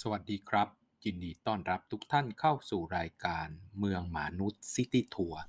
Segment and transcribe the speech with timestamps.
[0.00, 0.68] สวัสดีครับ
[1.04, 3.46] ยินดีต้อนรับทุกท่านเข้าสู่รายการ
[3.78, 5.40] เมืองมนุษย์ City Tour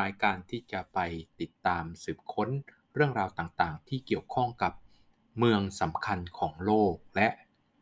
[0.00, 0.98] รายการที่จะไป
[1.40, 2.48] ติดตามสืบค้น
[2.94, 4.72] เรื่องราวต่างๆ ที่เกี่ยวข้องกับ
[5.38, 7.28] เมืองสำคัญของโลก และ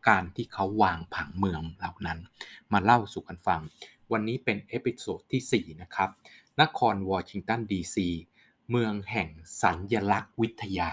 [0.09, 2.19] การที่เขาวางผังเมืองเหล่านั้น
[2.73, 3.61] มาเล่าสู่กันฟัง
[4.13, 6.11] วันนี้เป็น episode ที่ 4 นะครับ
[6.61, 8.09] นครวอชิงตันดีซี
[8.71, 9.29] เมืองแห่ง
[9.63, 10.91] สัญลักษณ์วิทยา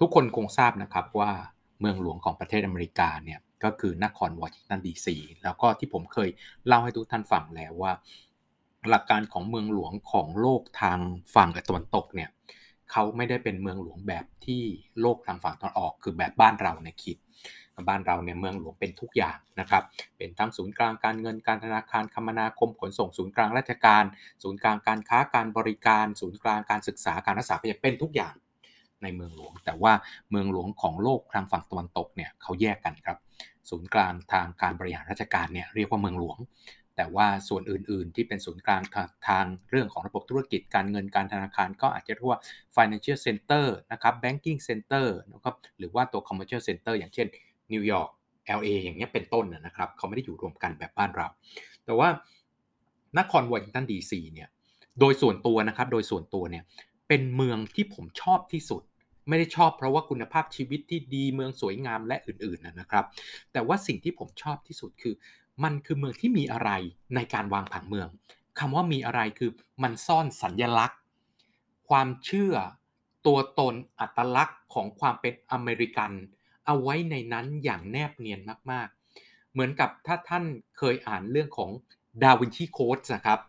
[0.00, 1.32] ทุกคนคงทราบนะครับว่า
[1.80, 6.28] เมืองหลวงของประเทศอเมริกาเนี่ย ก็คือนครวอชิงตันดีซีแล้วก็ที่ผมเคย
[6.66, 7.92] เล่าให้ทุกท่านฟังแล้วว่า
[8.90, 10.98] หลักการของเมืองหลวงของโลกทาง
[11.34, 12.30] ฝั่งตะวันตกเนี่ย
[12.92, 14.62] เขาไม่ได้เป็นเมืองหลวงแบบที่
[15.00, 17.16] โลกทางฝั่งตะวันออก คือแบบบ้านเราเนี่ยคิด
[17.88, 19.82] บ้านเราเนี่ยเมืองหลวงเป็นทุกอย่างนะครับ
[20.16, 24.04] เป็นทั้งศูนย์กลางการเงินการธนาคารคมนาคมขนส่งศูนย์กลางราชการ
[24.42, 28.34] ศูนย์กลางการค้าการบริการ ศูนย์กลางการศึกษาการรักษาพยาเป็นทุกอย่าง
[29.02, 29.92] ในเมืองหลวง แต่ว่า
[30.30, 33.18] เมืองหลวงของโลกทางฝั่งตะวันตกเนี่ยเขาแยกกันครับ
[33.70, 36.38] ศูนย์กลางทางการบริหารราชการเนี่ยเรียกว่าเมืองหลวง
[36.96, 38.82] แต่ว่าส่วนอื่น ๆ ที่เป็นศูนย์กลาง
[39.28, 42.40] ทางเรื่องของระบบธุรกิจการเงินการธนาคาร ก็อาจจะเรียกว่า
[42.76, 47.26] financial center นะครับ banking center นะครับหรือว่าตัว commercial center อย่างเช่น
[47.72, 48.10] นิวยอร์ก
[48.58, 51.26] LA อย่างเงี้ยเป็นต้นนะครับเขาไม่ได้อยู่รวมกันแบบบ้านเรา
[51.84, 52.08] แต่ว่า
[53.18, 54.48] นครวอชิงตันดีซีเนี่ย
[55.00, 56.64] โดยส่วนตัวนะครับ โดยส่วนตัวเนี่ย
[57.08, 58.82] เป็นเมืองที่ผมชอบที่สุด
[59.28, 63.04] ไม่ได้ชอบเพราะว่าคุณภาพชีวิตที่ดีเมืองสวยงามและอื่นๆนะครับ
[63.52, 65.14] แต่ว่าสิ่งที่ผมชอบที่สุดคือ
[65.64, 66.70] มันคือเมืองที่มีอะไร
[67.14, 68.08] ในการวางผังเมือง
[68.58, 69.50] คำว่ามีอะไรคือ
[69.82, 71.00] มันซ่อนสัญญลักษณ์
[71.88, 72.54] ความเชื่อ
[73.26, 76.12] ตัวตนอัตลักษณ์ของความเป็นอเมริกัน
[76.66, 78.40] เอาไว้ในนั้นอย่างแนบเนียน
[78.70, 80.44] มากๆ เหมือนกับถ้าท่าน
[80.78, 81.70] เคยอ่านเรื่องของ
[82.22, 83.40] ดาวินชีโค้ดนะครับ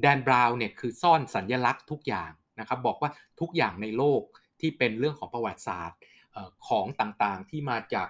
[0.00, 4.22] แดนบราวน์เนี่ยคือซ่อนสัญญลักษณ์ทุกอย่าง นะครับบอกว่าทุกอย่างในโลก
[4.60, 5.98] ที่เป็นเรื่องของประวัติศาสตร์
[6.68, 8.08] ของต่างๆที่มาจาก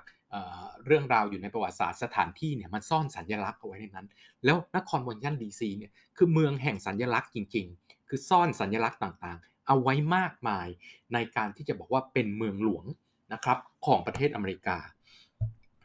[0.86, 4.06] เรื่องราวอยู่ในประวัติศาสตร์สถานที่เนี่ยมันซ่อนสัญญลักษณ์เอาไว้ในนั้น
[4.44, 10.68] แล้วนครวอชิงตันดีซีเนี่ยคือเมืองแห่งสัญญลักษณ์จริง ๆ คือซ่อนสัญญลักษณ์ต่างๆ เอาไว้มากมาย
[11.12, 12.84] ในการที่จะบอกว่าเป็นเมืองหลวง
[13.32, 14.78] นะครับของประเทศอเมริกา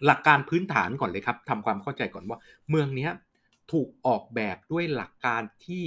[0.06, 2.40] หลักการพื้นฐานก่อนเลยครับทำความเข้าใจก่อนว่า
[2.70, 3.10] เมืองนี้
[3.72, 5.86] ถูกออกแบบด้วยหลักการที่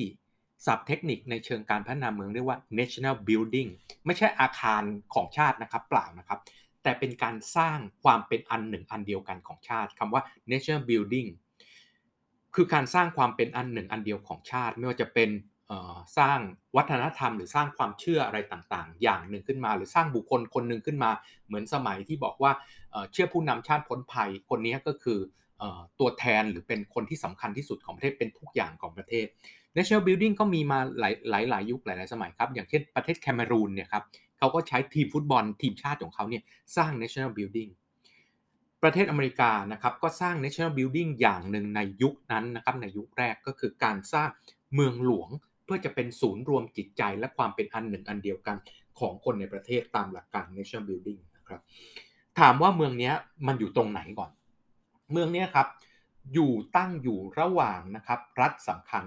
[0.66, 3.70] ศัพท์เทคนิคในเชิงการพัฒนาเมืองเรียกว่า national building
[4.06, 4.82] ไม่ใช่อาคาร
[5.14, 6.38] ของชาตินะครับเปล่านะครับ
[6.82, 11.28] แต่เป็นการสร้างความเป็นอันหนึ่งอันเดียวกันของชาติคำว่า national building
[12.54, 15.30] คือการสร้างความเป็นอันหนึ่งอันเดียวของชาติ ไม่ว่าจะเป็น
[16.18, 16.38] สร้าง
[16.76, 21.10] วัฒนธรรม หรือสร้างความเชื่ออะไรต่างๆ อย่างหนึ่งขึ้นมา หรือสร้างบุคคลคนหนึ่งขึ้นมา
[21.46, 22.52] เหมือนสมัยที่บอกว่า
[23.12, 25.18] เชื่อผู้นำชาติพ้นภัย คนนี้ก็คือ
[26.00, 29.26] ตัวแทนหรือเป็นคนที่สำคัญที่สุดของประเทศเป็นทุกอย่างของประเทศ
[29.76, 34.04] National Building ก็มีมาหลายหลายหลายยุคหลายหลายสมัยครับ อย่างเช่นประเทศแคนารูนเนี่ยครับ
[34.38, 36.42] เขาก็ใช้ทีมฟุตบอลทีมชาติของเขาเนี่ย
[36.76, 37.70] สร้าง National Building
[38.82, 44.28] ประเทศอเมริกานะครับก็สร้าง National Building อย่างหนึ่งในยุคนั้นนะครับในยุคแรกก็คือการสร้าง
[44.74, 45.30] เมืองหลวง
[45.64, 48.56] เพื่อจะเป็นศูนย์รวมจิตใจและความเป็นอันหนึ่งอันเดียวกัน
[48.98, 51.60] ของคนในประเทศตามหลักการ National Building นะครับ
[52.40, 53.12] ถามว่าเมืองนี้
[53.46, 54.30] มันอยู่ตรงไหนก่อน
[55.12, 55.68] เมืองนี้ครับ
[56.34, 59.04] อยู่ตั้งอยู่ระหว่างนะครับรัฐสำคัญ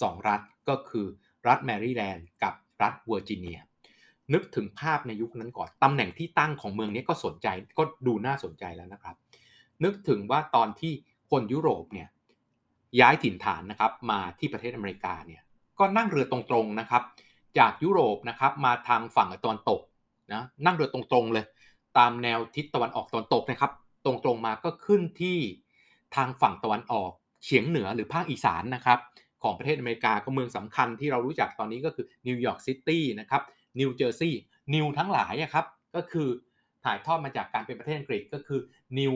[0.00, 1.06] 2 รัฐก็คือ
[1.46, 3.58] รัฐแมริแลนด์กับรัฐเวอร์จิเนีย
[4.32, 7.48] นึกถึงภาพในยุคนั้นก่อน ตำแหน่งที่ตั้งของเมืองนี้ก็สนใจ
[7.78, 9.16] ก็ดูน่าสนใจแล้วนะครับ
[9.84, 10.92] นึกถึงว่าตอนที่
[11.30, 12.08] คนยุโรปเนี่ย
[13.00, 15.42] ย้ายถิ่นฐานนะครับมาที่ประเทศอเมริกาเนี่ย
[15.78, 17.02] ก็นั่งเรือตรงๆนะครับ
[17.58, 19.80] จากยุโรปนะครับมาทางฝั่งตะวันตก
[20.32, 21.44] นะนั่งเรือตรงๆเลย
[21.98, 23.72] ตามแนวทิศตะวันออกตะวันตกนะครับ
[24.04, 25.38] ตรงๆมาก็ขึ้นที่
[26.16, 27.10] ทางฝั่งตะวันออก
[27.44, 28.98] เฉียงเหนือหรือภาคอีสานนะครับ
[29.42, 33.42] ของประเทศอเมริกาก็เมืองสำคัญที่เรารู้จักตอนนี้ก็คือนิวยอร์กซิตี้นะครับ
[33.80, 34.40] นิวเจอร์ซีย์
[34.74, 36.28] นิวทั้งหลายครับก็คือ
[36.84, 38.60] ถ่ายทอดมาจากการเป็นประเทศอังกฤษก็คือ
[38.98, 39.14] นิว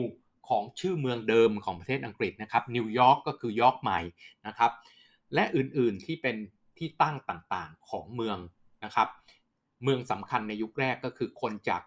[0.49, 3.99] ของชื่อเมืองเดิมของประเทศอังกฤษนะครับนิวยอร์กก็คือยอร์กใหม่
[4.47, 4.71] นะครับ
[5.33, 6.35] และอื่นๆที่เป็น
[6.77, 8.37] ที่ตั้งต่างๆของเมือง
[8.85, 9.07] นะครับ
[9.83, 11.81] เมืองสำคัญในยุคแรกก็คือคนจาก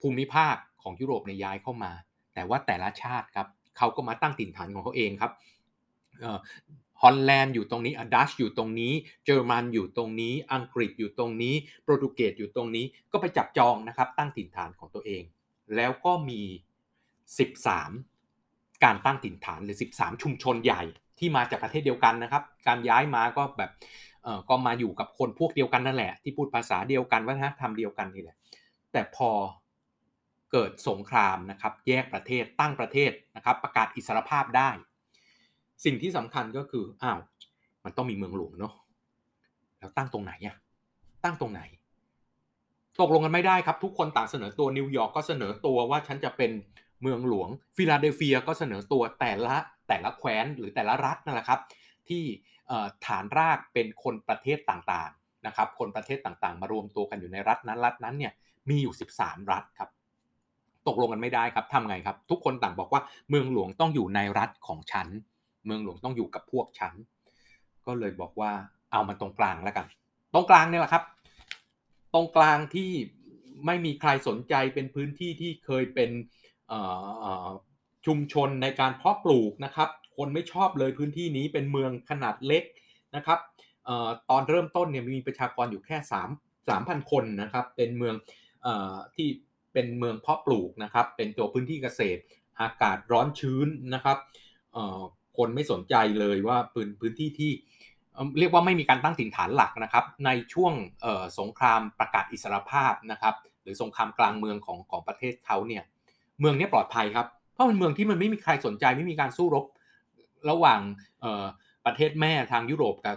[0.00, 1.92] ภูมิภาคของยุโรปในย้ายเข้ามา
[2.34, 3.48] แต่ว่าแต่ละชาติครับ
[3.78, 5.32] เขาก็มาตั้งถิ่นฐานของเขาเองครับ
[7.02, 8.92] ฮอลแลนด์อยู่ตรงนี้อดัชอยู่ตรงนี้
[9.24, 15.22] เยอรมันอยู่ตรงนี้ อังกฤษอยู่ตรงนี้ โปรตุเกสอยู่ตรงนี้ ก็ไปจับจองนะครับ ตั้งถิ่นฐานของตัวเอง
[15.76, 16.42] แล้วก็มี
[17.82, 20.82] 13 การตั้งถิ่นฐานหรือ 13 ชุมชนใหญ่
[21.18, 23.70] ที่มาจากประเทศเดียวกันนะครับ การย้ายมาก็แบบ
[24.22, 28.36] เออก็มาอยู่กับคนพวกเดียวกันนั่นแหละ ที่พูดภาษาเดียวกันวัฒนธรรมเดียวกันนี่แหละ
[28.92, 29.30] แต่พอ
[30.52, 34.70] เกิดสงครามนะครับ แยกประเทศตั้งประเทศนะครับ ประกาศอิสรภาพได้
[35.84, 37.18] สิ่งที่สำคัญก็คืออ้าว
[37.84, 38.74] มันต้องมีเมืองหลวงเนาะ
[39.78, 40.56] แล้วตั้งตรงไหนอะ
[41.24, 41.62] ตั้งตรงไหน
[43.00, 46.50] ตกลงกันไม่ได้ครับ ทุกคนต่างเสนอตัวนิวยอร์กก็เสนอตัวว่าฉันจะเป็น
[47.02, 49.56] เมืองหลวงฟิลาเดลเฟียก็เสนอตัวแต่ละ
[49.88, 51.60] แต่ละแคว้นหรือแต่ละรัฐนั่นแหละครับ
[52.08, 52.22] ที่
[53.06, 58.32] ฐานรากเป็นคนประเทศต่างๆนะครับ คนประเทศต่างๆ มารวมตัวกันอยู่ในรัฐนั้นรัฐนั้นเนี่ย
[58.68, 59.90] มีอยู่ 13 รัฐครับ
[60.88, 65.08] ตกลงกันไม่ได้ครับทำไงครับ ทุกคนต่างบอกว่าเมืองหลวงต้องอยู่ในรัฐของฉัน
[65.64, 66.92] เมืองหลวงต้องอยู่กับพวกฉัน
[67.86, 68.52] ก็เลยบอกว่า
[68.90, 69.86] เอามันตรงกลางแล้วกัน
[70.34, 71.04] ตรงกลางเนี่ยแหละครับ
[72.14, 72.90] ตรงกลางที่
[73.66, 76.10] ไม่มีใครสนใจเป็นพื้นที่ที่เคยเป็น
[78.06, 82.62] ชุมชนในการเพาะปลูกนะครับ คนไม่ชอบเลยพื้นที่นี้เป็นเมืองขนาดเล็ก
[83.16, 83.38] นะครับ
[84.30, 88.14] ตอนเริ่มต้นเนี่ยมีประชากรอยู่แค่ 3 3,000 คนนะครับ เป็นเมือง
[89.14, 89.28] ที่
[89.72, 92.20] เป็นเมืองเพาะปลูกนะครับ เป็นตัวพื้นที่เกษตร
[92.60, 94.18] อากาศร้อนชื้นนะครับ
[95.36, 97.52] คนไม่สนใจเลยว่าพื้นพื้นที่ที่
[98.38, 100.72] เรียกว่าไม่มีการตั้งถิ่นฐานหลักนะครับ ในช่วง
[101.38, 105.82] สงครามประกาศอิสรภาพนะครับ หรือสงครามกลางเมืองของของประเทศเขาเนี่ย
[106.40, 109.64] เมืองนี้ปลอดภัยครับ เพราะเป็นเมืองที่มันไม่มีใครสนใจไม่มีการสู้รบ
[110.50, 110.80] ระหว่าง
[111.86, 113.16] ประเทศแม่ทางยุโรปกับ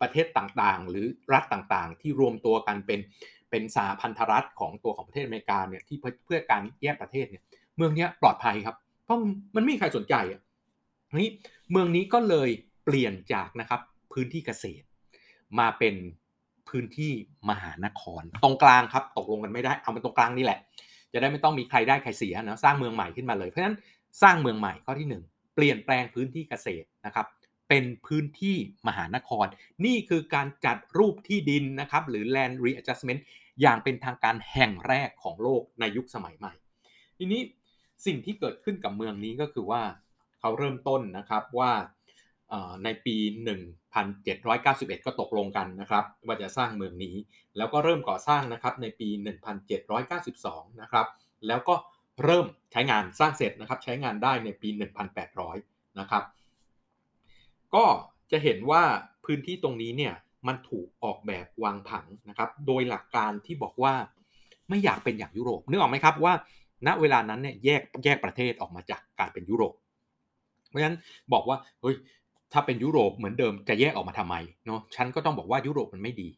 [0.00, 3.00] ประเทศต่างๆ หรือรัฐต่างๆ ที่รวมตัวกันเป็น
[3.50, 7.42] เป็นสาพันธรัฐของตัวของประเทศอเมริกาเนี่ยที่เพื่อการแยกประเทศเนี่ย
[7.76, 9.18] เมืองนี้ปลอดภัยครับ เพราะ
[9.56, 10.40] มันไม่มีใครสนใจอะ
[11.14, 11.28] นี้
[11.70, 12.50] เมืองนี้ก็เลย
[12.84, 13.80] เปลี่ยนจากนะครับ
[14.12, 14.84] พื้นที่เกษตร
[15.58, 15.94] มาเป็น
[16.68, 17.12] พื้นที่
[17.50, 20.58] มหานคร ตรงกลางครับตกลงกันไม่ได้เอาเป็นตรงกลางนี่แหละ
[21.12, 23.76] จะได้ไม่ต้องมีใครได้ใครเสียนะสร้างเมืองใหม่ขึ้นมาเลยเพราะฉะนั้น
[24.22, 27.26] สร้างเมืองใหม่ข้อที่ 1 เปลี่ยนแปลงพื้นที่เกษตรนะครับ
[27.68, 28.56] เป็นพื้นที่
[28.88, 29.46] มหานคร
[29.84, 33.22] นี่คือการจัดรูปที่ดินนะครับหรือ land readjustment
[33.60, 36.52] อย่างเป็นทางการแห่งแรกของโลกในยุคสมัยใหม่
[37.18, 37.40] ทีนี้
[38.06, 39.82] สิ่งที่เกิดขึ้นกับเมืองนี้ก็คือว่า
[40.40, 41.72] เขาเริ่มต้นนะครับว่า
[42.84, 43.16] ในปี
[44.06, 47.16] 1791 ก็ตกลงกันนะครับ ว่าจะสร้างเมืองนี้
[47.56, 49.08] แล้วก็เริ่มก่อสร้างนะครับในปี
[49.94, 51.06] 1792 นะครับ
[51.46, 51.74] แล้วก็
[52.24, 54.68] เริ่มใช้งานสร้างเสร็จนะครับใช้งานได้ในปี
[55.34, 56.24] 1800 นะครับ
[57.74, 57.84] ก็
[58.30, 58.82] จะเห็นว่า
[59.24, 60.14] พื้นที่ตรงนี้เนี่ย
[60.46, 63.94] มันถูกออกแบบวางผังนะครับ โดยหลักการที่บอกว่า
[64.68, 66.34] ไม่อยากเป็นอย่างยุโรปนึกออกไหมครับว่า
[66.86, 69.74] ณเวลานั้นเนี่ยแยกแยกประเทศออกมาจากการเป็นยุโรป
[70.66, 70.96] เพราะฉะนั้น
[71.32, 71.96] บอกว่าเฮ้ย
[72.52, 74.36] ถ้าเป็นยุโรปเหมือนเดิมจะแยกออกมาทำไม
[74.66, 76.28] เนาะฉันก็ต้องบอกว่ายุโรปมันไม่ดี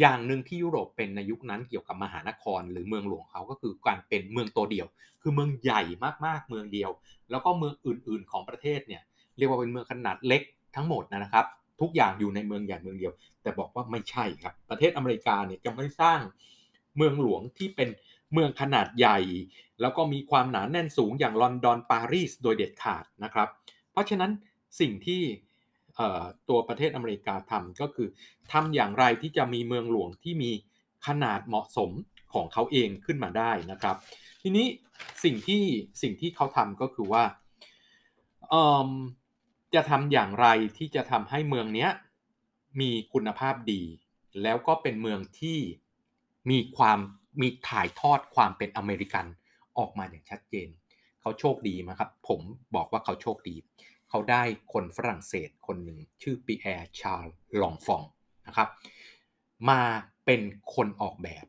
[0.00, 4.86] อย่างหนึ่งที่ยุโรปเป็นในยุคนั้นเกี่ยวกับมหานครหรือเมืองหลวงเขาก็คือการเป็นเมืองตัวเดียว
[5.22, 5.82] คือเมืองใหญ่
[6.26, 6.90] มากๆเมืองเดียว
[7.30, 9.02] แล้วก็เมืองอื่น ๆ ของประเทศเนี่ย
[9.36, 10.42] เรียกว่าเป็นเมืองขนาดเล็ก
[10.76, 11.46] ทั้งหมดนะครับ
[11.80, 13.12] ทุกอย่างอยู่ในเมืองใหญ่เมืองเดียว
[13.42, 16.20] แต่บอกว่าไม่ใช่ครับประเทศอเมริกาเนี่ยจะไม่สร้าง
[16.96, 17.88] เมืองหลวงที่เป็น
[18.32, 19.18] เมืองขนาดใหญ่
[19.80, 23.48] แล้วก็มีความหนาแน่นสูงอย่างลอนดอนปารีสโดยเด็ดขาดนะครับ
[23.92, 24.30] เพราะฉะนั้น
[24.80, 25.22] สิ่งที่
[26.48, 28.08] ตัวประเทศอเมริกาทำก็คือ
[28.52, 30.50] ทำอย่างไรที่จะมีเมืองหลวงที่มี
[31.06, 31.90] ขนาดเหมาะสม
[32.32, 33.96] ของเขาเองขึ้นมาได้นะครับ
[34.42, 34.66] ทีนี้
[35.24, 35.62] สิ่งที่
[36.02, 37.24] สิ่งที่เขาทำก็คือว่า
[39.74, 40.46] จะทำอย่างไร
[40.78, 41.88] ที่จะทำให้เมืองนี้
[42.80, 43.82] มีคุณภาพดี
[44.42, 45.58] แล้วก็เป็นเมืองที่
[46.50, 46.98] มีความ
[47.40, 49.26] มีถ่ายทอดความเป็นอเมริกัน
[49.78, 50.68] ออกมาอย่างชัดเจน
[51.22, 52.40] เขาโชคดีนะครับ ผม
[52.76, 53.54] บอกว่าเขาโชคดี
[54.10, 54.42] เขาได้
[54.72, 58.04] คนฝรั่งเศสคนหนึ่งชื่อปีแอร์ชาร์ลองฟอง
[58.46, 58.68] นะครับ
[59.70, 59.82] มา
[60.24, 60.40] เป็น
[60.74, 61.44] คนออกแบบ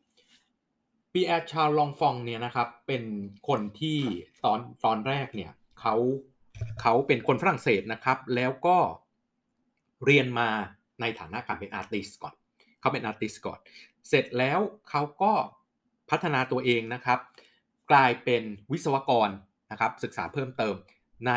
[1.13, 3.03] ปีแอร์ชาร์ลลองฟองเนี่ยนะครับ เป็น
[3.47, 3.99] คนที่
[4.45, 5.95] ตอนตอนแรกเนี่ยเขา
[6.81, 8.77] เขาเป็นคนฝรั่งเศสนะครับ แล้วก็
[10.05, 10.49] เรียนมา
[11.01, 12.35] ในฐานะการเป็น artist ก่อน
[12.79, 13.59] เขาเป็น artist ก่อน
[14.09, 15.33] เสร็จแล้วเขาก็
[16.09, 17.19] พัฒนาตัวเองนะครับ
[17.91, 19.29] กลายเป็นวิศวกร
[19.73, 20.75] นะครับศึกษาเพิ่มเติม
[21.27, 21.33] ใน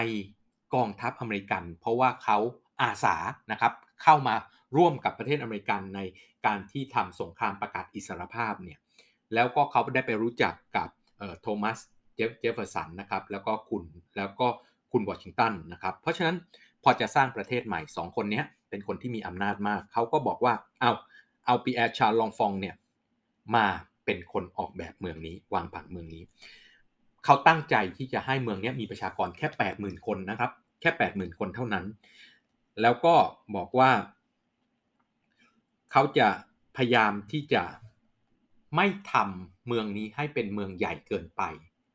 [0.75, 2.39] กองทัพอเมริกัน เพราะว่าเขา
[2.83, 3.17] อาสา
[3.53, 4.35] นะครับเข้ามา
[4.77, 6.01] ร่วมกับประเทศอเมริกันใน
[6.47, 8.79] การที่ทำสงครามประกาศอิสรภาพเนี่ย
[9.35, 10.89] แล้วก็เขาได้ไปรู้จักกับ
[11.43, 11.79] โทมัส
[12.15, 13.83] เจฟเฟอร์สันนะครับแล้วก็คุณ
[14.17, 14.47] แล้วก็
[14.93, 16.37] คุณวอชิงตันนะครับเพราะฉะนั้น
[16.83, 20.93] พอจะสร้างประเทศใหม่ 2 คนนี้เป็นคนที่มีอำนาจมาก เขาก็บอกว่าเอา
[21.47, 22.75] เอาปีแอร์ชาร์ลลองฟองเนี่ย
[23.57, 23.67] มา
[24.05, 26.23] เป็นคนออกแบบเมืองนี้วางผังเมืองนี้
[27.27, 31.85] เขาตั้งใจที่จะให้เมืองนี้มีประชากรแค่ 80,000 คนนะครับ แค่ 80,000 คนเท่านั้น
[32.83, 33.15] แล้วก็
[33.57, 33.91] บอกว่า
[35.93, 36.29] เขาจะ
[36.77, 37.63] พยายามที่จะ
[38.77, 41.43] ไม่ทำเมืองนี้ให้เป็นเมืองใหญ่เกินไป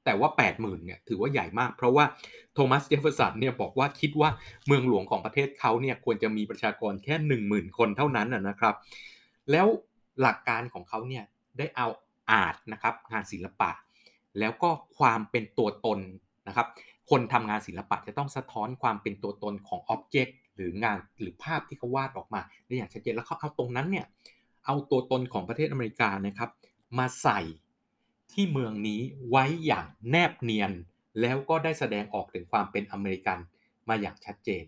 [0.05, 2.05] แต่ว่า 80,000เนี่ยถือว่าใหญ่มาก เพราะว่า
[2.53, 4.29] โทมัสเจฟเฟอร์สันเนี่ยบอกว่าคิดว่า
[4.67, 7.15] เมืองหลวงของประเทศเขาเนี่ยควรจะมีประชากรแค่
[7.47, 8.75] 10,000 คนเท่านั้นนะครับ
[9.51, 9.67] แล้ว
[10.21, 11.23] หลักการของเขาเนี่ย
[11.57, 11.88] ได้เอา
[12.29, 13.71] อาร์ตนะครับงานศิลปะ
[14.39, 16.00] แล้วก็ความเป็นตัวตน
[16.47, 16.67] นะครับ
[17.09, 24.05] คนทำงานศิลปะจะต้องสะท้อนความเป็นตัวตนของอ็อบเจกต์หรืองานหรือภาพที่เขาวาดออกมาได้อย่างชัดเจนแล้วเขาเอาตรงนั้นเนี่ย
[24.65, 26.50] เอาตัวตนของประเทศอเมริกานะครับ
[26.97, 27.39] มาใส่
[28.31, 30.71] ที่เมืองนี้ไว้อย่างแนบเนียน
[31.21, 33.39] แล้วก็ได้แสดงออกถึงความเป็นอเมริกัน
[33.89, 34.63] มาอย่างชัดเจน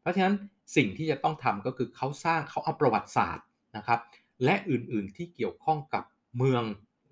[0.00, 0.34] เพราะฉะนั้น
[0.76, 3.46] สิ่งที่จะต้องทำก็คือเขาสร้างเขาเอาประวัติศาสตร์
[3.76, 4.00] นะครับ
[4.44, 6.04] และอื่นๆที่เกี่ยวข้องกับ
[6.36, 6.62] เมือง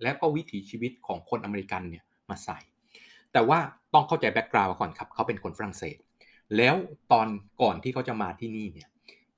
[0.03, 2.59] และก็วิถีชีวิตของคนอเมริกันเนี่ยมาใส่
[3.33, 3.59] แต่ว่า
[3.95, 5.97] ต้องเข้าใจ background ก่อนครับเขาเป็นคนฝรั่งเศส
[6.57, 6.75] แล้ว
[7.13, 7.29] ตอน
[7.63, 8.89] ก่อนที่เขาจะมาที่นี่เนี่ย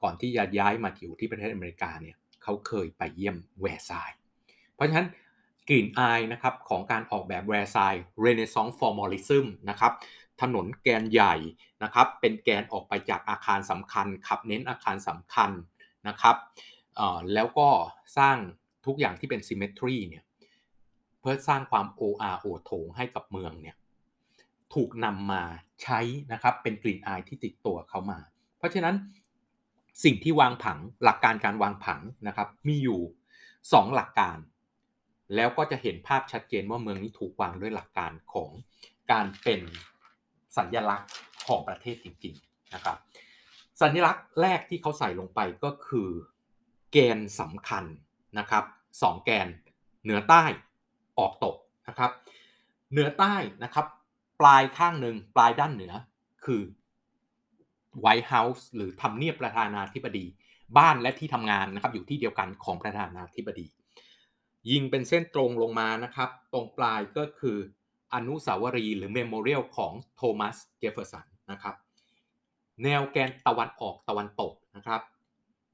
[0.03, 4.11] ก่อนที่จะย้ายมาอยู่ที่ประเทศอเมริกาเนี่ยเขาเคยไปเยี่ยมแวร์ซาย
[4.75, 5.09] เพราะฉะนั้น
[5.69, 9.93] กลิ่นอายนะครับของการออกแบบแวร์ซาย Renaissance formalism นะครับ
[10.43, 11.35] ถนนแกนใหญ่
[11.83, 15.51] นะครับเป็นแกนออกไปจากอาคารสำคัญขับเน้นอาคารสำคัญ
[16.09, 16.37] นะครับ
[17.35, 17.69] แล้วก็
[18.19, 18.37] สร้าง
[18.87, 20.25] ทุกอย่างที่เป็นซิมเมตรีเนี่ย
[21.29, 23.77] พื่อสร้างความโออาโอโถงให้กับเมืองเนี่ย
[24.75, 25.43] ถูกนำมา
[25.83, 26.01] ใช้
[26.33, 28.19] นะครับเป็นกลิ่นอายที่ติดตัวเขามา
[28.59, 28.95] เพราะฉะนั้น
[30.05, 33.01] สิ่งที่วางผังหลักการการวางผังนะครับมีอยู่
[33.49, 34.39] 2 หลักการ
[35.35, 38.51] แล้วก็จะเห็นภาพชัดเจนว่าเมืองนี้ถูกวางด้วยหลักการของ
[39.13, 39.61] การเป็น
[40.57, 41.11] สัญลักษณ์
[41.47, 42.97] ของประเทศจริงๆนะครับ
[43.81, 46.09] สัญลักษณ์แรกที่เขาใส่ลงไปก็คือ
[46.93, 47.85] แกนสำคัญ
[48.39, 48.65] นะครับ
[49.03, 49.49] สองแกน
[50.05, 50.45] เหนือใต้
[51.19, 51.57] ออกตก
[51.89, 52.11] นะครับ
[52.91, 53.35] เหนือใต้
[53.65, 53.87] นะครับ
[54.41, 55.93] ปลายข้างหนึ่งปลายด้านเหนือ
[56.45, 56.63] คือ
[58.01, 60.27] ไวท์เฮาส์หรือทำเนียบประธานาธิบดี
[60.79, 63.67] บ้านและที่ทำงานนะครับอยู่ที่เดียวกันของประธานาธิบดี
[64.71, 67.57] ยิงเป็นเส้นตรงลงมานะครับ ตรงปลายก็คือ
[68.15, 71.75] อนุสาวรีย์หรือ memorial ของโทมัสเจฟเฟอร์สันนะครับ
[72.85, 75.01] แนวแกนตะวันออกตะวันตกนะครับ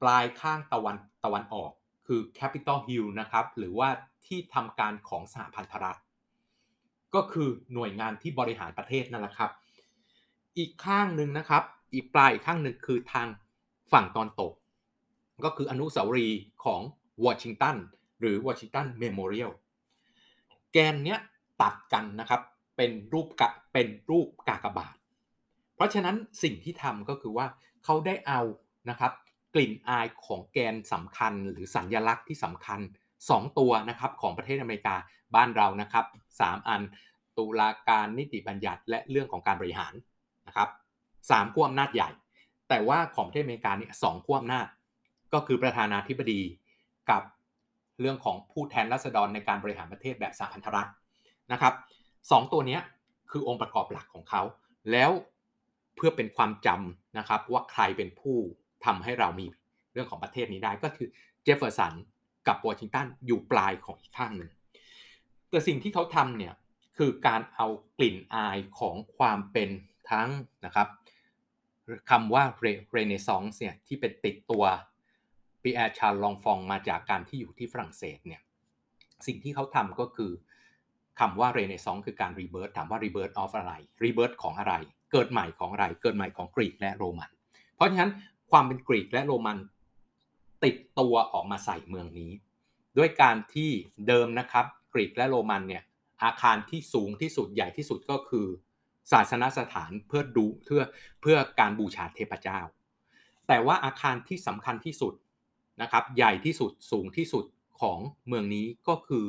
[0.01, 1.71] ปลายข้างตะวันตะวันออก
[2.07, 3.89] คือ Capitol Hill นะครับ หรือว่า
[4.27, 5.99] ที่ทำการของสหพันธรัฐ
[7.15, 9.51] ก็คือหน่วยงานที่บริหารประเทศนั่นแหละครับ
[10.57, 11.63] อีกข้างหนึ่งนะครับ
[11.93, 13.27] อีกปลายอีกข้างหนึ่งคือทาง
[13.91, 14.53] ฝั่งตะวันตก
[15.45, 16.81] ก็คืออนุสาวรีย์ของ
[17.25, 17.75] วอชิงตัน
[18.19, 19.51] หรือวอชิงตันเมโมเรียล
[20.71, 21.19] แกนเนี้ย
[21.61, 22.41] ตัดกันนะครับ
[22.77, 24.95] เป็นรูปกะเป็นรูปกากบาท
[25.75, 27.45] เพราะฉะนั้นสิ่งที่ทำก็คือว่า
[27.83, 28.41] เขาได้เอา
[28.89, 29.11] นะครับ
[29.53, 32.79] กลิ่นอายของแกนสำคัญหรือสัญญลักษณ์ที่สำคัญ
[33.23, 34.95] 2 ตัวนะครับของประเทศอเมริกา
[35.35, 36.05] บ้านเรานะครับ
[36.39, 36.81] 3อัน
[37.37, 39.93] ตุลาการนิติบัญญัติและเรื่องของการบริหาร
[40.47, 40.69] นะครับ
[41.31, 42.09] สามขั้วอำนาจใหญ่
[42.69, 44.67] แต่ว่าของประเทศอเมริกาเนี่ยสองขั้วอำนาจ
[45.33, 46.41] ก็คือประธานาธิบดี
[47.09, 47.21] กับ
[48.01, 50.89] เรื่องของผู้แทนราษฎรในการบริหารประเทศแบบสหพันธรัฐ
[51.51, 51.73] นะครับ
[52.31, 52.79] สองตัวนี้
[53.31, 54.41] คือองค์ประกอบหลักของเขา
[54.91, 55.11] แล้ว
[55.95, 58.37] เพื่อเป็นความจำนะครับว่าใครเป็นผู้
[58.85, 59.45] ทำให้เรามี
[59.93, 61.07] เรื่องของประเทศนี้ได้ก็คือ
[61.43, 61.93] เจฟเฟอร์สัน
[62.47, 64.51] กับวอชิงตันอยู่ปลายของอีกข้างหนึ่ง
[65.49, 66.53] แต่สิ่งที่เขาทำเนี่ย
[66.97, 69.69] คือการเอากลิ่นอายของความเป็น
[70.11, 70.29] ทั้ง
[70.65, 70.87] นะครับ
[72.09, 72.43] คำว่า
[72.91, 74.63] เรเนซองส์เนี่ยที่เป็นติดตัว
[75.63, 78.41] ปีแอร์ชาร์ล ลองฟองต์มาจากการที่อยู่ที่ฝรั่งเศสเนี่ย
[79.27, 80.31] สิ่งที่เขาทำก็คือ
[81.19, 83.73] คำว่าเรเนซองส์คือการ rebirth ถามว่า rebirth of อะไร
[84.03, 84.73] rebirth ของอะไร
[85.11, 87.29] เกิดใหม่ของอะไร เกิดใหม่ของกรีกและโรมัน
[87.75, 88.11] เพราะฉะนั้น
[88.51, 89.57] ความเป็นกรีกและโรมัน
[90.63, 92.31] ติดตัวออกมาใส่เมืองนี้
[92.97, 93.69] ด้วยการที่
[94.07, 95.83] เดิมนะครับกรีกและโรมันเนี่ย
[96.23, 98.47] อาคารที่สูงที่สุดใหญ่ที่สุดก็คือ
[99.11, 100.81] ศาสนสถานเพื่อดูเพื่อ
[101.21, 102.59] เพื่อการบูชาเทพเจ้า
[103.47, 105.13] แต่ว่าอาคารที่สำคัญที่สุด
[105.81, 107.45] นะครับใหญ่ที่สุดสูงที่สุด
[107.81, 109.25] ของเมืองนี้ก็คือ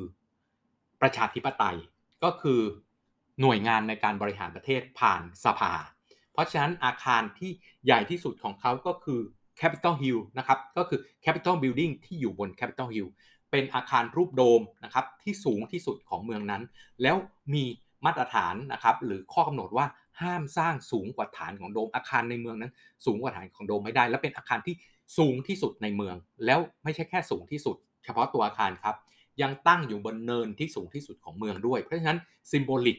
[1.00, 1.78] ประชาธิปไตย
[2.24, 2.60] ก็คือ
[3.40, 5.72] หน่วยงานในการบริหารประเทศผ่านสภา
[6.32, 7.50] เพราะฉะนั้นอาคารที่
[7.86, 9.20] ใหญ่ที่สุดของเขาก็คือ
[9.60, 13.08] Capitol Hill นะครับก็คือ Capitol Building ที่อยู่บน Capitol Hill
[13.50, 16.62] เป็นอาคารรูปโดมนะครับที่สูงที่สุดของเมืองนั้น
[17.02, 17.16] แล้ว
[17.54, 17.64] มี
[18.04, 19.86] มาตรฐานนะครับหรือข้อกำหนดว่า
[20.20, 22.72] ห้ามสร้างสูงกว่าฐานของโดมอาคารในเมืองนั้น
[23.04, 24.74] สูงกว่าฐานของโดมไม่ได้ และเป็นอาคารที่
[25.18, 28.96] สูงที่สุดในเมือง แล้วไม่ใช่แค่สูงที่สุด เฉพาะตัวอาคารครับ
[29.42, 32.18] ยังตั้งอยู่บนเนินที่สูงที่สุดของเมืองด้วย เพราะฉะนั้น
[32.52, 32.98] ซิมโบลิก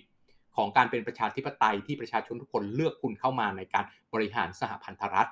[0.55, 5.29] ของการเป็นประชาธิปไตยที่ประชาชนทุกคนเลือกคุณเข้ามาในการบริหารสหพันธรัฐ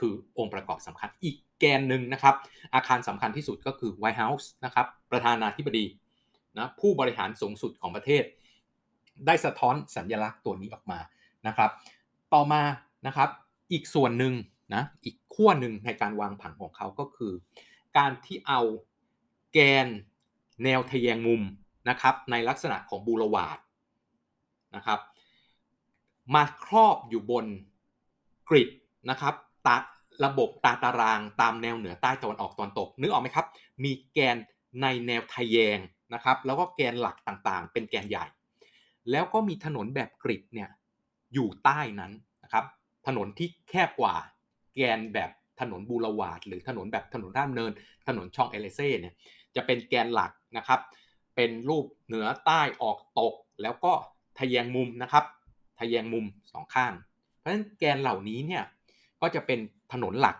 [0.00, 2.34] คือองค์ประกอบสำคัญอีกแกนหนึ่งนะครับ
[2.74, 5.84] อาคารสำคัญที่สุดก็คือไวท์เฮาส์นะครับประธานาธิบดี
[6.58, 8.24] นะผู้บริหารสูงสุดของประเทศ
[9.26, 10.98] ได้สะท้อนสัญลักษณ์ตัวนี้ออกมา
[11.46, 11.70] นะครับ
[12.34, 12.62] ต่อมา
[13.06, 13.28] นะครับ
[13.72, 14.34] อีกส่วนหนึ่ง
[14.74, 17.32] นะอีกขั้วหนึ่งในการวางผังของเขาก็คือ
[17.98, 18.60] การที่เอา
[19.52, 19.86] แกน
[20.64, 21.42] แนวทะแยงมุม
[21.88, 23.58] นะครับในลักษณะของบูรวาด
[24.76, 25.00] นะครับ
[26.34, 27.46] มาครอบอยู่บน
[28.48, 28.68] กริด
[29.10, 29.34] นะครับ
[29.66, 29.76] ตา
[30.24, 33.46] ระบบตาตารางตามแนวเหนือใต้ตะวันออกตอนตก นึกออกไหมครับ
[33.84, 34.36] มีแกน
[34.82, 35.78] ในแนวทะแยง
[36.14, 38.26] นะครับ แล้วก็แกนหลักต่างๆ เป็นแกนใหญ่
[39.10, 40.70] แล้วก็มีถนนแบบกริดเนี่ย
[41.34, 42.12] อยู่ใต้นั้น
[42.44, 42.64] นะครับ
[43.06, 44.14] ถนนที่แคบกว่า
[44.74, 47.72] แกนแบบถนนบูรวาดหรือถนนแบบถนนด้ามเนิน
[48.08, 49.14] ถนนช่องเอเลเซ่เนี่ย
[49.56, 50.80] จะเป็นแกนหลักนะครับ
[51.36, 53.92] เป็นรูปเหนือใต้ออกตก แล้วก็
[54.38, 55.24] ทะแยงมุมนะครับ
[55.78, 56.92] ทะแยงมุมสองข้าง
[57.36, 58.62] เพราะฉะนั้นแกนเหล่านี้เนี่ย
[59.22, 59.58] ก็จะเป็น
[59.92, 60.36] ถนนหลัก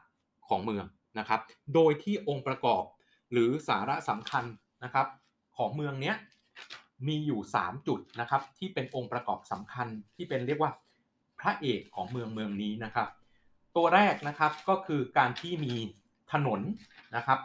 [0.48, 0.84] ของเมือง
[1.18, 1.40] นะครับ
[1.74, 2.84] โดยที่องค์ประกอบ
[3.32, 4.44] หรือสาระสำคัญ
[4.84, 5.06] นะครับ
[5.56, 6.16] ของเมืองเนี้ย
[7.06, 10.72] มีอยู่ 3 จุดนะครับที่เป็นองค์ประกอบสำคัญที่เป็นเรียกว่า
[11.40, 13.08] พระเอกของเมืองเมืองนี้นะครับ
[13.76, 15.74] ตัวแรกนะครับก็คือการที่มี
[16.32, 16.60] ถนน
[17.16, 17.38] นะครับ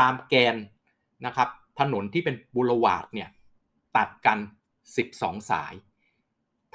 [0.00, 0.56] ตามแกน
[1.26, 1.48] นะครับ
[1.80, 3.28] ถนนที่เป็นบูรวาดเนี่ย
[3.96, 4.38] ตัดกัน
[4.94, 5.74] 12 สาย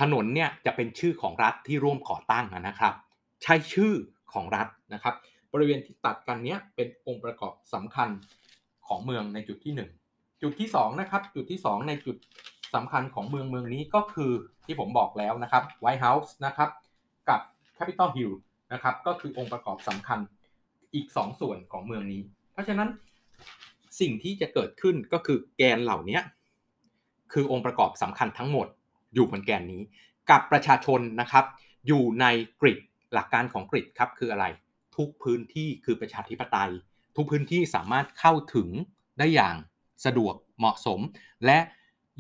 [0.02, 2.94] ถนนเนี่ยจะเป็นชื่อของรัฐที่ร่วมก่อตั้งนะครับ
[3.44, 3.94] ใช้ชื่อ
[4.34, 5.16] ของรัฐนะครับ
[5.54, 8.10] บริเวณที่ตัดกันเนี้ยเป็นองค์ประกอบสำคัญ
[8.88, 9.74] ของเมืองในจุดที่
[10.06, 12.18] 1 จุดที่2นะครับจุดที่ 2 ในจุด
[12.76, 14.32] สำคัญของเมืองเมืองนี้ก็คือ
[14.66, 16.70] ที่ผมบอกแล้วนะครับไวท์เฮาส์นะครับ
[17.30, 17.42] กับ
[17.78, 18.34] Capitol Hill
[18.74, 20.20] นะครับก็คือองค์ประกอบสำคัญ
[20.94, 22.22] อีก 2 ส่วนของเมืองนี้
[22.54, 22.90] เพราะฉะนั้น
[24.00, 26.20] สิ่งที่จะเกิดขึ้นก็คือแกนเหล่านี้
[27.34, 28.68] คือองค์ประกอบสำคัญทั้งหมด
[29.14, 29.82] อยู่บนแกนนี้
[30.30, 31.46] กับประชาชนนะครับ
[31.88, 32.26] อยู่ใน
[32.62, 32.80] กริด
[33.14, 34.46] หลักการของกริดครับคืออะไร
[34.98, 36.72] ทุกพื้นที่คือประชาธิปไตย
[37.16, 38.70] ทุกพื้นที่สามารถเข้าถึง
[39.20, 39.56] ได้อย่าง
[40.06, 41.00] สะดวกเหมาะสม
[41.46, 41.60] และ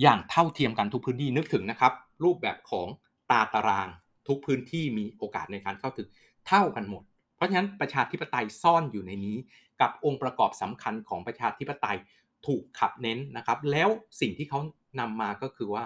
[0.02, 2.88] อย่างเท่าเทียมกันทุกพื้นที่นึกถึงนะครับ รูปแบบของ
[3.32, 3.88] ตาตาราง
[4.28, 6.08] ทุกพื้นที่มีโอกาสในการเข้าถึง
[6.48, 7.04] เท่ากันหมด
[7.36, 9.38] เพราะฉะนั้นประชาธิปไตยซ่อนอยู่ในนี้
[9.82, 11.98] กับองค์ประกอบสำคัญของประชาธิปไตย
[12.46, 13.90] ถูกขับเน้นนะครับ แล้ว
[14.22, 14.60] สิ่งที่เขา
[15.00, 15.84] นำมาก็คือว่า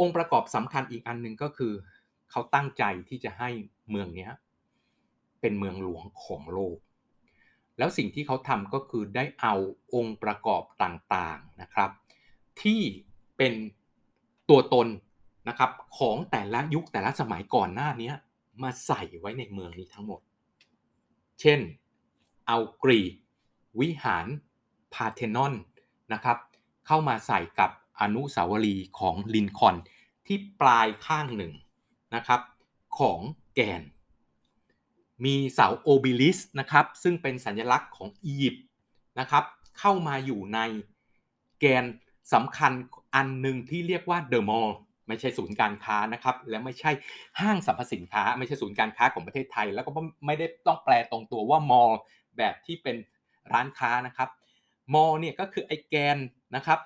[0.00, 1.72] องค์ประกอบสำคัญอีกอันหนึ่งก็คือ
[2.30, 3.50] เขาตั้งใจที่จะให้
[3.92, 4.28] เมืองนี้
[5.40, 6.76] เป็นเมืองหลวงของโลก
[7.78, 9.54] แล้วสิ่งที่เขาทำก็คือได้เอา
[9.94, 11.90] องค์ประกอบต่างๆนะครับ
[12.62, 12.80] ที่
[13.36, 13.54] เป็น
[14.48, 14.88] ตัวตน
[15.48, 18.12] นะครับของแต่ละยุคแต่ละสมัยก่อนหน้านี้
[18.62, 20.20] มาใส่ไว้ในเมืองนี้ทั้งหมด
[21.40, 21.60] เช่น
[22.46, 23.12] เอากรีก
[23.80, 24.26] วิหาร
[24.94, 25.54] พาร์เธนอน
[26.12, 26.38] นะครับ
[26.86, 27.70] เข้ามาใส่กับ
[28.00, 29.76] อนุสาวรีย์ของลินคอล์น
[30.26, 31.52] ที่ปลายข้างหนึ่ง
[32.14, 32.40] นะครับ
[32.98, 33.20] ของ
[33.54, 33.82] แกน
[35.24, 38.64] มีเสา obelisk นะครับ ซึ่งเป็นสัญลักษณ์ของอียิปต์
[39.20, 39.44] นะครับ
[39.78, 40.60] เข้ามาอยู่ใน
[41.60, 41.84] แกน
[42.34, 42.72] สำคัญ
[43.14, 44.76] อันหนึ่งที่เรียกว่าเดอะมอลล์
[45.08, 46.90] ไม่ใช่ศูนย์การค้านะครับ และไม่ใช่
[47.40, 49.90] ห้างสรรพสินค้า ไม่ใช่ศูนย์การค้าของประเทศไทย แล้วก็
[50.26, 51.98] ไม่ได้ต้องแปลตรงตัวว่ามอลล์
[52.36, 52.96] แบบที่เป็น
[53.52, 54.28] ร้านค้านะครับ
[54.94, 56.18] มอลเนี่ยก็คือไอแกน
[56.56, 56.78] นะครับ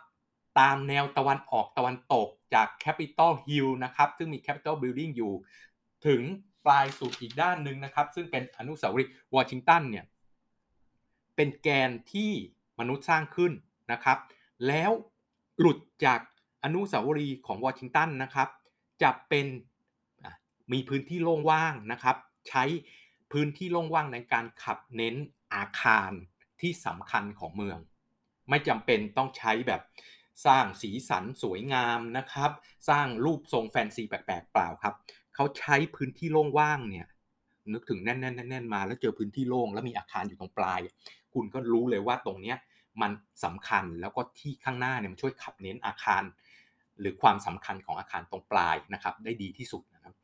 [0.59, 5.33] ตามแนวตะวันออกตะวันตกจาก Capitol Hill นะครับ ซึ่งมี Capitol Building อยู่
[6.07, 6.21] ถึง
[6.67, 10.05] ปลายสุดอีกด้านหนึ่งนะครับ ซึ่งเป็นอนุสาวรีย์วอชิงตันเนี่ย
[11.37, 12.33] เป็นแกนที่
[12.81, 13.53] มนุษย์สร้างขึ้น
[13.93, 14.19] นะครับ
[14.67, 14.91] แล้ว
[15.61, 16.21] หลุดจาก
[16.65, 18.49] อนุสาวรีย์ของวอชิงตันนะครับ
[19.03, 19.47] จะเป็น
[20.73, 22.17] มีพื้นที่โล่งว่างนะครับ
[22.49, 22.65] ใช้
[23.33, 25.15] พื้นที่โล่งว่างในการขับเน้น
[25.55, 26.11] อาคาร
[26.61, 27.79] ที่สำคัญของเมือง
[28.49, 29.83] ไม่จำเป็นต้องใช้แบบ
[30.47, 32.51] สร้างสีสันสวยงามนะครับ
[32.89, 34.95] สร้างรูปทรงแฟนซีแปลกๆเปล่าครับ
[35.37, 37.07] เขาใช้พื้นที่โล่งว่างเนี่ย
[37.73, 40.81] นึกถึงแน่นๆๆมา แล้วเจอพื้นที่โล่งแล้วมีอาคารอยู่ตรงปลาย
[41.35, 42.57] คุณก็รู้เลยว่าตรงเนี้ย
[43.03, 43.13] มัน
[43.45, 46.23] สำคัญแล้วก็ที่ข้างหน้าเนี่ยมันช่วยขับเน้นอาคาร
[47.01, 50.15] หรือความสำคัญของอาคารตรงปลายนะครับ ได้ดีที่สุดนะครับ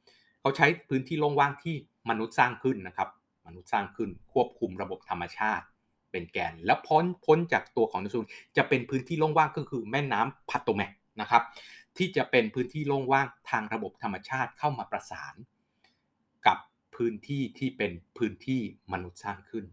[0.41, 1.75] เขาใช้พื้นที่โล่งว่างที่
[2.11, 3.09] มนุษย์สร้างขึ้นนะครับ
[3.47, 5.65] มนุษย์สร้างขึ้นควบคุมระบบธรรมชาติ
[6.11, 11.43] เป็นแกน แล้วพ้นพ้นจากตัวของนิซูนจะเป็นพื้นที่โล่งว่างก็คือแม่น้ำพัตโตแมกนะครับ
[11.99, 15.35] ที่จะเป็นพื้นที่โล่งว่างทางระบบธรรมชาติเข้ามาประสาน
[16.47, 16.59] กับ
[16.97, 18.61] พื้นที่ที่เป็นพื้นที่
[18.93, 19.65] มนุษย์สร้างขึ้น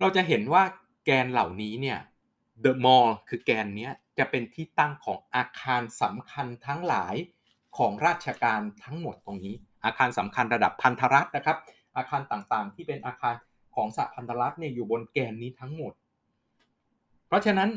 [0.00, 0.62] เราจะเห็นว่า
[1.04, 1.98] แกนเหล่านี้เนี่ย
[2.64, 7.14] The Mall คือแกนนี้จะเป็นที่ตั้งของอาคารสำคัญทั้งหลาย
[7.78, 9.54] ของราชการทั้งหมดตรงนี้
[9.84, 11.58] อาคารสำคัญระดับพันธรัฐนะครับ
[11.96, 13.34] อาคารต่างๆ ที่เป็นอาคาร
[13.74, 15.92] ของสหพันธรัฐเนี่ยอยู่บนแกนนี้ทั้งหมด
[17.26, 17.70] เพราะฉะนั้น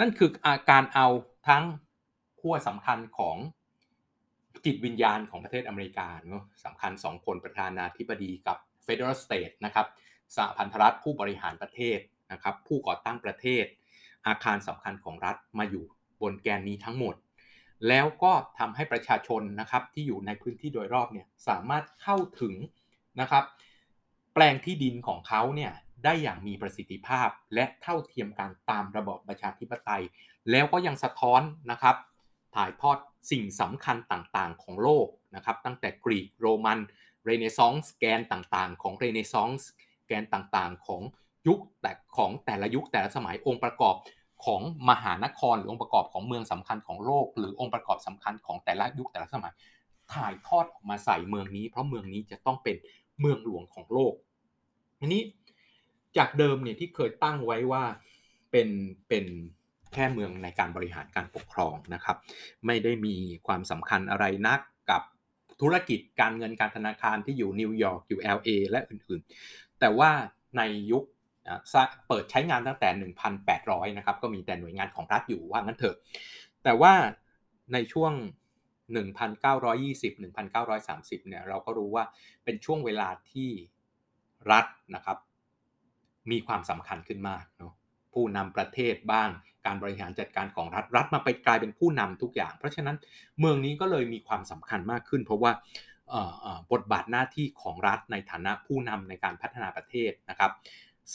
[0.00, 1.06] นั่นคืออาการเอา
[1.48, 1.64] ทั้ง
[2.46, 3.36] ขั้วสำคัญของ
[4.64, 9.86] จิตวิญญาณของประเทศอเมริกาเนาะสำคัญสองคนประธานาธิบดีกับ Federal State นะครับ
[10.36, 11.98] สหพันธรัฐผู้บริหารประเทศ
[12.32, 13.64] นะครับผู้ก่อตั้งประเทศ
[14.26, 15.84] อาคารสำคัญของรัฐมาอยู่
[16.22, 17.14] บนแกนนี้ทั้งหมด
[17.88, 22.54] แล้วก็ทำให้ประชาชนนะครับที่อยู่ในพื้นที่โดยรอบเนี่ยสามารถเข้าถึง
[23.20, 23.44] นะครับ
[24.34, 25.72] แปลงที่ดินของเขาเนี่ย
[26.04, 30.02] ได้อย่างมีประสิทธิภาพและเท่าเทียมกันตามระบอบประชาธิปไตย
[30.50, 31.96] แล้วก็ยังสะท้อนนะครับ
[32.54, 32.98] ถ่ายทอด
[33.30, 36.78] สิ่งสำคัญต่างๆ ของโลกนะครับตั้งแต่กรีกโรมัน
[37.24, 39.68] เรเนซองส์แกนต่างๆ ของเรเนซองส์
[40.06, 41.02] แกนต่างๆ ของ
[41.46, 43.94] ยุคแต่ของแต่ละยุคแต่ละสมัยองค์ประกอบ
[44.44, 49.52] ของมหานครหรือองค์ประกอบของเมืองสำคัญของโลก หรือองค์ประกอบสำคัญของแต่ละยุคแต่ละสมัย
[50.12, 52.76] ถ่ายทอดออกมาใส่เมืองนี้ เพราะเมืองนี้จะต้องเป็น
[53.20, 54.14] เมืองหลวงของโลก
[55.00, 55.22] อันนี้
[56.16, 57.84] จากเดิมเนี่ยที่เคยตั้งไว้ว่า
[58.50, 58.68] เป็น
[59.08, 59.24] เป็น
[59.94, 62.16] แค่เมืองในการบริหารการปกครองนะครับ
[62.66, 63.14] ไม่ได้มี
[63.46, 65.02] ความสำคัญอะไรนักกับ
[65.60, 70.10] ธุรกิจการเงินการธนาคารที่อยู่นิวยอร์กอยู่ LA และอื่นๆ แต่ว่า
[70.56, 71.04] ในยุค
[72.08, 73.12] เปิดใช้งานตั้งแต่
[73.44, 75.96] 1,800 นะครับ ก็มีแต่หน่วยงานของรัฐอยู่ว่างั้นเถอะ
[76.64, 76.92] แต่ว่า
[77.72, 78.12] ในช่วง
[78.94, 82.04] 1,920 1,930 เนี่ย เราก็รู้ว่า
[82.44, 83.50] เป็นช่วงเวลาที่
[84.52, 85.18] รัฐนะครับ
[86.30, 87.72] มีความสำคัญขึ้นมากเนาะ
[88.12, 89.30] ผู้นำประเทศบ้าง
[89.66, 92.96] การบริหารจัดการของรัฐรัฐมาไปกลายเป็นผู้นำทุกอย่าง เพราะฉะนั้น
[93.40, 95.52] เมืองนี้ก็เลยมีความสำคัญมากขึ้น เพราะว่า
[96.72, 100.50] บทบาทหน้าที่ของรัฐในฐานะผู้นำในการพัฒนาประเทศนะครับ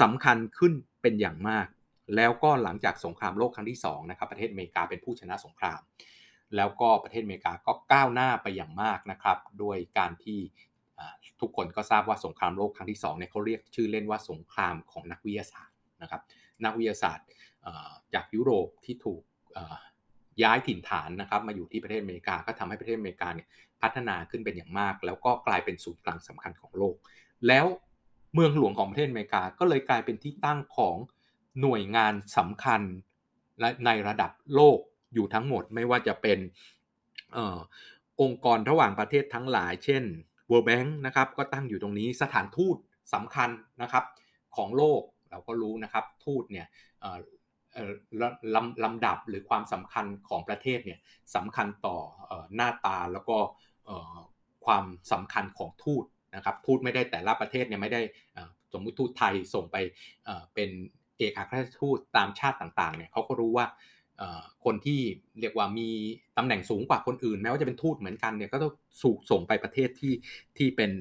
[0.02, 1.68] สำคัญขึ้นเป็นอย่างมาก
[2.16, 5.82] แล้วก็หลังจากสงครามโลกครั้งที่2นะครับประเทศอเมริกาเป็นผู้ชนะสงคราม
[6.56, 10.40] แล้วก็ประเทศอเมริกาก็ก้าวหน้าไปอย่างมากนะครับด้วยการที่
[11.42, 16.22] ทุกคนก็ทราบว่าสงครามโลกครั้งที่2เนี่ยเขาเรียกชื่อเล่นว่าสงครามของนักวิทยาศาสตร์นะครับ
[16.66, 17.26] นักวิทยาศาสตร์
[18.13, 19.22] จากยุโรปที่ถูก
[20.43, 23.48] ย้ายถิ่นฐานนะครับมาอยู่ที่ประเทศอเมริกาก็ทำให้ประเทศอเมริกาเนี่ย
[23.82, 26.95] พัฒนาขึ้นเป็นอย่างมาก แล้วก็กลายเป็นศูนย์กลางสำคัญของโลก
[27.48, 27.65] แล้ว
[28.34, 30.98] เมืองหลวงของประเทศอเมริกาก็เลยกลายเป็นที่ตั้งของ
[31.62, 32.82] หน่วยงานสำคัญ
[33.60, 34.80] และในระดับโลก
[35.13, 36.39] อยู่ทั้งหมดไม่ว่าจะเป็น
[37.36, 37.39] อ
[38.22, 40.04] องค์กรระหว่างประเทศทั้งหลาย เช่น
[40.52, 42.78] World Bank นะครับก็ตั้งอยู่ตรงนี้สถานทูต
[43.13, 43.50] สำคัญ
[43.82, 44.04] นะครับ
[44.56, 46.67] ของโลกเราก็รู้นะครับทูตเนี่ย
[48.56, 51.00] ลำลำดับหรือความสำคัญของประเทศเนี่ย
[51.36, 51.98] สำคัญต่อ
[52.56, 53.38] หน้าตาแล้วก็
[54.65, 58.02] ความสำคัญของทูตนะครับทูตไม่ได้แต่ละประเทศเนี่ยไม่ได้
[58.74, 59.78] สมมติทูตไทยส่งไป
[60.54, 60.70] เป็น
[61.18, 63.65] เอกอัครราชทูตตามชาติต่างๆเนี่ยเขาก็รู้ว่า
[64.65, 65.00] คนที่
[65.39, 65.89] เรียกว่ามี
[66.38, 70.13] ตำแหน่งสูงกว่าคนอื่นแม้ว่าจะเป็นทูตเหมือนกันเนี่ยก็ต้องสูกส่งไปประเทศที่
[70.58, 70.92] ที่เป็น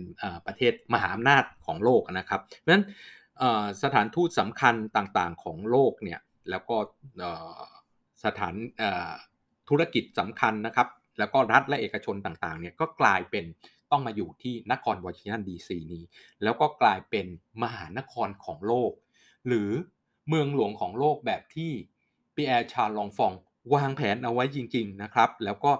[0.46, 2.84] ประเทศมหาอำนาจของโลกนะครับเพราะฉะนั้น
[3.82, 6.18] สถานทูตสำคัญต่างๆของโลกเนี่ย
[6.50, 6.76] แล้วก็
[8.24, 8.54] สถาน
[9.68, 13.44] ธุรกิจสำคัญนะครับ แล้วก็รัฐและเอกชนต่างๆเนี่ยก็กลายเป็น
[13.90, 16.04] ต้องมาอยู่ที่นครวอชิงตันดีซีนี้
[16.42, 17.26] แล้วก็กลายเป็น
[17.62, 18.92] มหานครของโลก
[19.46, 19.70] หรือ
[20.28, 21.72] เมืองหลวงของโลกแบบที่
[22.34, 23.32] ปีแอร์ชาลองฟอง
[23.74, 25.70] วางแผนเอาไว้จริง ๆนะครับ แล้วก็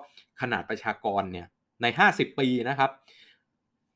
[0.40, 1.46] ขนาดประชากรเนี่ย
[1.83, 2.90] ใน 50 ปีนะครับ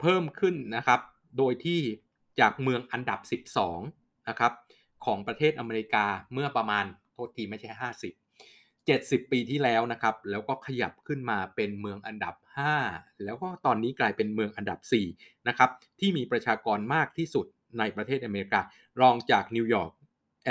[0.01, 1.01] เพิ่มขึ้นนะครับ
[1.39, 1.81] โดยที่
[2.41, 3.21] จากเมืองอันดับ
[3.71, 4.53] 12 นะครับ
[5.05, 7.83] ของประเทศอเมริกาเมื่อประมาณโทษทีไม่ใช่ 50
[8.67, 12.35] 70 ปีที่แล้วนะครับ แล้วก็ขยับขึ้นมาเป็นเมืองอันดับ
[12.79, 14.79] 5 แล้วก็ตอนนี้กลายเป็นเมืองอันดับ
[15.15, 17.47] 4นะครับที่มีประชากรมากที่สุด
[17.79, 18.61] ในประเทศอเมริกา
[19.01, 19.93] รองจากนิวยอร์ก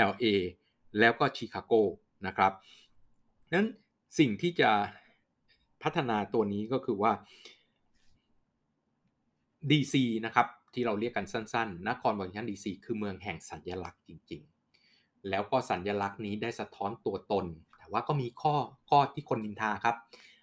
[0.09, 0.25] LA
[0.99, 1.73] แล้วก็ชิคาโก
[2.27, 2.51] นะครับ
[3.53, 3.67] นั้น
[4.19, 4.71] สิ่งที่จะ
[5.83, 7.11] พัฒนาตัวนี้ก็คือว่า
[9.69, 14.41] DC นะครับ ที่เราเรียกกันสั้นๆ นครวอชิงตันดีซีคือเมืองแห่งสัญญลักษณ์จริง
[14.85, 17.45] ๆ แล้วก็สัญญลักษณ์นี้ได้สะท้อนตัวตน
[17.77, 18.55] แต่ว่าก็มีข้อ
[18.89, 19.95] ข้อที่คนนินทาครับ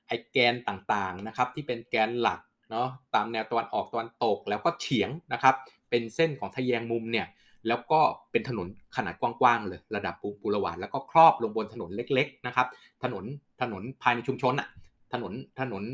[0.06, 5.54] ไอแกนต่างๆนะครับที่เป็นแกนหลักเนาะตามแนวตะวันออกตะวันตกแล้วก็เฉียงนะครับ
[5.90, 7.26] เป็นเส้นของทะแยงมุมเนี่ย
[7.68, 12.66] แล้วก็เป็นถนนขนาดกว้างๆเลยระดับปูรวานแล้วก็ครอบลงบนถนนเล็กๆนะครับ
[13.02, 13.24] ถนน
[13.62, 14.68] ถนนภายในชุมชนอะ
[15.12, 15.84] ถนนถนน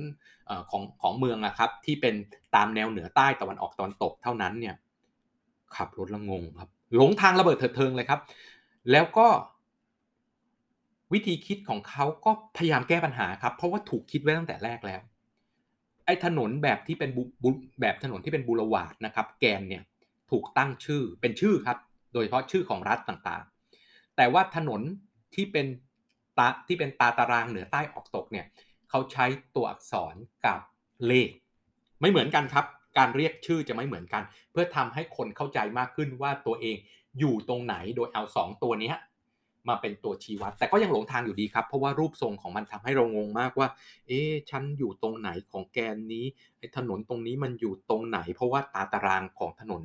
[0.71, 2.15] ของของเมืองอะครับ ที่เป็น
[2.55, 4.75] ตามแนวเหนือใต้ตะวันออกตะวันตกเท่านั้นเนี่ย
[5.77, 8.21] ขับรถละงงครับ หลงทางระเบิดเถิดเทิงเลยครับ
[8.91, 9.27] แล้วก็
[11.13, 15.01] วิธีคิดของเขาก็พยายามแก้ปัญหาครับ เพราะว่าถูกคิดไว้ตั้งแต่แรกแล้ว
[16.07, 17.11] ไอ้ถนนแบบที่เป็น
[17.81, 19.83] แบบถนนที่เป็นบูรวาดนะครับ แกนเนี่ย
[20.31, 21.79] ถูกตั้งชื่อเป็นชื่อครับ
[22.13, 24.81] โดยเฉพาะชื่อของรัฐต่างๆ แต่ว่าถนน
[25.35, 25.67] ที่เป็น
[26.39, 28.47] ตาที่เป็นตาตารางเหนือใต้ออกตกเนี่ย
[28.97, 29.27] เขาใช้
[29.57, 30.15] ตัวอักษร
[30.47, 30.61] กับ
[31.07, 31.31] เลข
[32.01, 32.65] ไม่เหมือนกันครับ
[32.99, 36.77] การเรียกชื่อจะไม่เหมือนกัน เพื่อทำให้คนเข้าใจมากขึ้นว่าตัวเอง
[37.19, 38.93] อยู่ตรงไหนโดยเอา 2 ตัวนี้
[39.69, 43.69] มาเป็นตัวชี้วัด แต่ก็ยังหลงทางอยู่ดีครับ เพราะว่ารูปทรงของมันทำให้เรางงมากว่า
[44.07, 46.25] เอ๊ะฉันอยู่ตรงไหนของแกนนี้
[46.59, 49.83] ไอ้ถนนตรงนี้มันอยู่ตรงไหน เพราะว่าตาตารางของถนน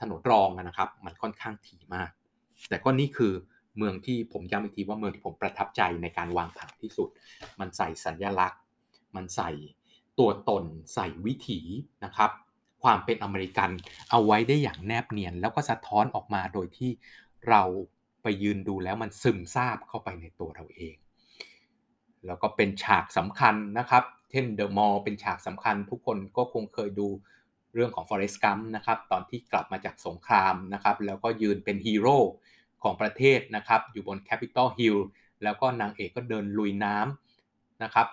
[0.00, 2.10] ถนนรองนะครับ มันค่อนข้างถี่มาก
[2.68, 3.32] แต่ก็นี่คือ
[3.76, 7.08] เมืองที่ผมย้ำอีกทีว่าเมืองที่ผมประทับใจในการวางผังที่สุด
[7.60, 8.60] มันใส่สัญญลักษณ์
[9.16, 9.50] มันใส่
[10.18, 11.60] ตัวตน ใส่วิถี
[12.04, 12.30] นะครับ
[12.82, 13.70] ความเป็นอเมริกัน
[14.10, 16.90] เอาไว้ได้อย่างแนบเนียน แล้วก็สะท้อนออกมาโดยที่
[17.48, 17.62] เรา
[18.22, 20.96] ไปยืนดูแล้วมันซึมซาบเข้าไปในตัวเราเอง
[22.26, 27.08] แล้วก็เป็นฉากสำคัญนะครับ เช่นเดอะมอลล์เป็นฉากสำคัญ ทุกคนก็คงเคยดู
[27.74, 32.18] เรื่องของ Forrest Gump นะครับ ตอนที่กลับมาจากสงครามนะครับ แล้วก็ยืนเป็นฮีโร่
[32.86, 34.98] ของประเทศนะครับ อยู่บน Capitol Hill
[35.42, 38.06] แล้วก็นางเอกก็เดินลุยน้ำนะครับ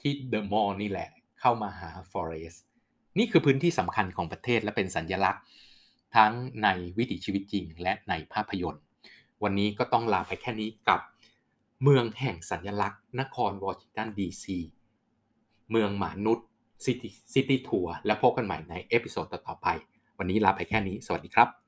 [0.00, 1.08] ที่ The Mall นี่แหละ
[1.40, 2.58] เข้ามาหา Forrest
[3.18, 5.42] นี่คือพื้นที่สำคัญของประเทศและเป็นสัญลักษณ์
[6.16, 6.32] ทั้ง
[6.62, 8.82] ในวิถีชีวิตจริง และในภาพยนตร์
[9.42, 11.00] วันนี้ก็ต้องลาไปแค่นี้กับ
[11.82, 14.58] เมืองแห่งสัญลักษณ์ นครวอชิงตันดีซี
[15.70, 16.46] เมืองหมานุษย์
[16.84, 19.66] City City Tour และพบกันใหม่ใน episode ต่อๆไป
[20.18, 21.61] วันนี้ลาไปแค่นี้ สวัสดีครับ